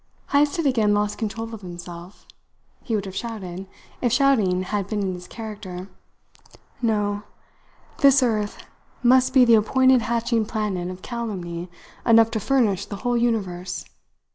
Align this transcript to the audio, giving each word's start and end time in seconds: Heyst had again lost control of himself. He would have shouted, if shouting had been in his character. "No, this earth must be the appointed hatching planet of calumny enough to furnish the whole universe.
Heyst 0.31 0.57
had 0.57 0.65
again 0.65 0.95
lost 0.95 1.19
control 1.19 1.53
of 1.53 1.61
himself. 1.61 2.25
He 2.83 2.95
would 2.95 3.05
have 3.05 3.13
shouted, 3.15 3.67
if 4.01 4.11
shouting 4.11 4.63
had 4.63 4.87
been 4.87 5.03
in 5.03 5.13
his 5.13 5.27
character. 5.27 5.89
"No, 6.81 7.21
this 7.99 8.23
earth 8.23 8.63
must 9.03 9.31
be 9.31 9.45
the 9.45 9.53
appointed 9.53 10.01
hatching 10.01 10.47
planet 10.47 10.89
of 10.89 11.03
calumny 11.03 11.69
enough 12.03 12.31
to 12.31 12.39
furnish 12.39 12.87
the 12.87 12.95
whole 13.05 13.15
universe. 13.15 13.85